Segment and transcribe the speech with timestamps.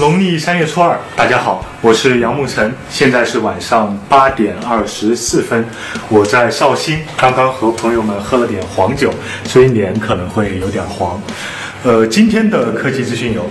[0.00, 5.62] 农历三月初二，大家好，我是杨沐晨，现在是晚上八点二十四分，
[6.08, 9.12] 我在绍兴，刚刚和朋友们喝了点黄酒，
[9.44, 11.20] 所以脸可能会有点黄。
[11.84, 13.44] 呃，今天的科技资讯有，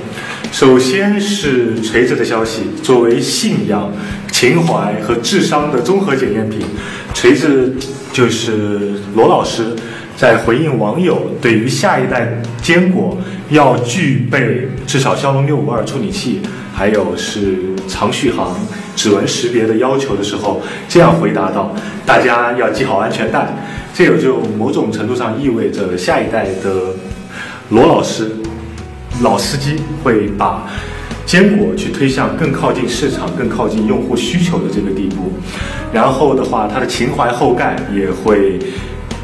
[0.52, 3.88] 首先是锤子的消息，作为信仰、
[4.32, 6.66] 情怀和智商的综合检验品，
[7.14, 7.72] 锤子
[8.12, 9.76] 就是罗老师。
[10.20, 12.28] 在回应网友对于下一代
[12.62, 13.18] 坚果
[13.52, 16.42] 要具备至少骁龙六五二处理器，
[16.76, 17.56] 还有是
[17.88, 18.54] 长续航、
[18.98, 21.74] 指纹识别的要求的时候，这样回答道
[22.06, 23.48] ：“大家要系好安全带。”
[23.96, 26.94] 这也就某种程度上意味着下一代的
[27.70, 28.30] 罗老师、
[29.22, 30.68] 老司机会把
[31.26, 35.32] 坚果去推向更靠近市场、更靠近用户需求的这个地步。
[35.94, 38.60] 然后的话，它的情怀后盖也会。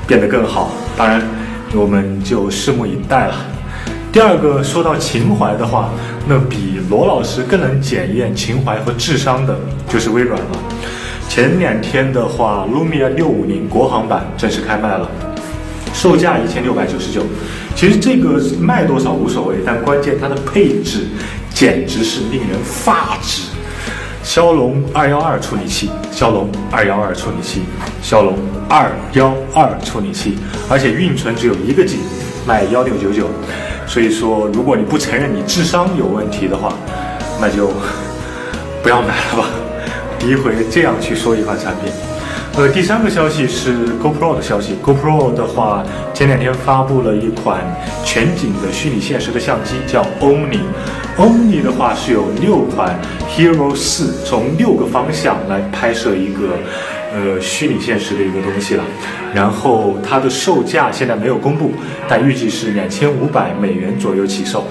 [0.08, 1.22] 变得更好，当然，
[1.73, 3.36] 我们就拭目以待了。
[4.14, 5.89] 第二个说到情怀的话，
[6.25, 10.47] 那比罗老师更能检验情怀和智商的，就是微软了。
[11.28, 15.09] 前两天的话，Lumia 六五零国行版正式开卖了，
[15.94, 17.23] 售价一千六百九十九。
[17.75, 21.08] 其实这个卖多少无所谓，但关键它的配置
[21.53, 23.50] 简直是令人发指。
[24.36, 27.61] 骁龙二幺二处理器，骁龙二幺二处理器，
[28.02, 30.38] 骁龙二幺二处理器，
[30.69, 32.00] 而且运存只有一个 G，
[32.45, 33.30] 卖幺六九九。
[33.88, 36.73] 所以说，如果你不承认你智商有问题的话，
[37.39, 37.72] 那就
[38.83, 39.45] 不要买了吧。
[40.19, 41.89] 第一回这样去说一款产品。
[42.58, 44.78] 呃，第三个消息是 GoPro 的消息。
[44.81, 47.59] GoPro 的话，前两天发布了一款
[48.06, 50.62] 全景的虚拟现实的相机，叫 Omni。
[51.17, 52.97] Omni 的话是有六款
[53.30, 56.58] Hero 四，从六个方向来拍摄一个
[57.14, 58.84] 呃虚拟现实的一个东西了。
[59.34, 61.73] 然后它的售价现在没有公布，
[62.08, 64.66] 但预计是两千五百美元左右起售。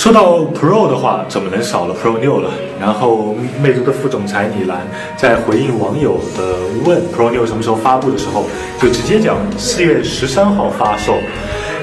[0.00, 2.50] 说到 Pro 的话，怎么能少了 Pro 六了？
[2.80, 4.78] 然后魅族的副总裁李兰
[5.14, 6.56] 在回应网友的
[6.86, 8.46] 问 Pro 六什么时候发布的时候，
[8.80, 11.12] 就直接讲四月十三号发售，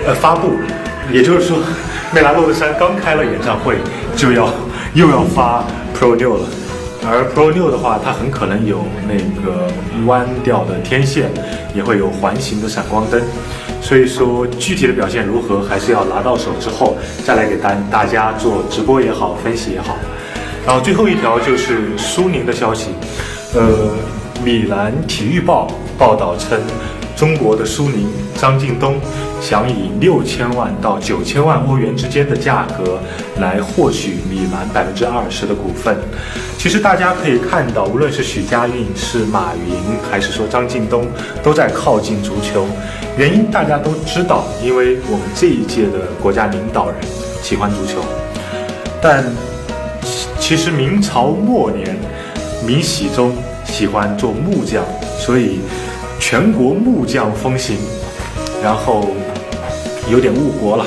[0.08, 0.50] 呃发布，
[1.14, 1.58] 也就是说。
[2.12, 3.76] 梅拉洛德山刚开了演唱会，
[4.16, 4.50] 就要
[4.96, 5.64] 又要发
[5.96, 6.48] Pro 六了，
[7.06, 9.14] 而 Pro 六的话，它很可能有那
[9.46, 9.68] 个
[10.08, 11.30] 弯掉的天线，
[11.76, 13.22] 也会有环形的闪光灯，
[13.88, 19.96] 所以说具体的表现如何，还是要拿到手之后再来给大大家做直播也好，分析也好。
[20.66, 22.90] 然后最后一条就是苏宁的消息，
[23.56, 23.96] 呃，
[24.44, 25.68] 米兰体育报
[25.98, 26.60] 报道称。
[27.16, 28.08] 中国的苏宁
[28.40, 28.94] 张近东
[29.42, 33.00] 想以六千万到九千万欧元之间的价格
[33.40, 35.98] 来获取米兰百分之二十的股份。
[36.60, 39.74] 其实大家可以看到，无论是许家印、是马云，
[40.12, 41.08] 还是说张近东，
[41.42, 42.68] 都在靠近足球。
[43.18, 46.98] 原因大家都知道，因为我们这一届的国家领导人
[47.42, 48.00] 喜欢足球。
[49.02, 49.24] 但
[50.40, 51.98] 其实明朝末年，
[52.64, 53.36] 明熹宗
[53.68, 54.84] 喜欢做木匠，
[55.20, 55.60] 所以。
[56.20, 57.78] 全国木匠风行，
[58.62, 59.08] 然后
[60.12, 60.86] 有点误国了。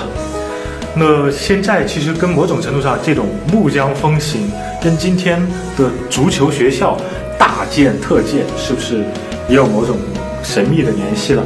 [0.92, 4.50] 那现在其实跟某种程度上，这种木匠风行
[4.82, 5.40] 跟今天
[5.78, 6.96] 的足球学校
[7.38, 9.04] 大建特建，是不是
[9.48, 9.96] 也有某种
[10.42, 11.42] 神秘的联系了？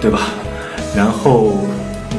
[0.00, 0.20] 对吧？
[0.96, 1.58] 然后，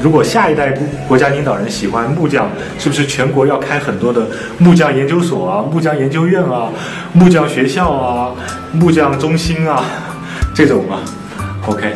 [0.01, 0.71] 如果下一代
[1.07, 2.49] 国家领导人喜欢木匠，
[2.79, 4.27] 是不是全国要开很多的
[4.57, 6.69] 木匠研究所啊、木匠研究院啊、
[7.13, 8.31] 木匠学校啊、
[8.71, 9.83] 木匠中心啊？
[10.53, 11.01] 这种啊
[11.67, 11.93] ，OK，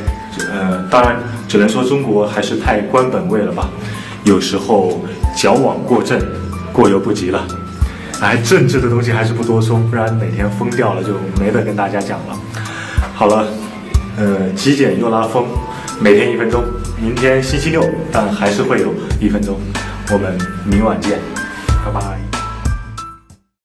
[0.51, 1.17] 呃，当然
[1.47, 3.69] 只能说中国还是太官本位了吧，
[4.23, 5.01] 有时候
[5.35, 6.19] 矫枉过正，
[6.71, 7.43] 过犹不及了。
[8.19, 12.37] 哎，政治的东西还是不多说，不然哪天疯掉了就没得跟大家讲了。
[13.15, 13.47] 好了，
[14.17, 15.45] 呃，极简又拉风，
[15.99, 16.63] 每天一分钟，
[17.01, 19.59] 明天星期六，但还是会有一分钟。
[20.11, 21.17] 我们明晚见，
[21.83, 22.30] 拜拜。